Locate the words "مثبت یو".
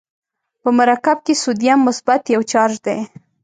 1.87-2.41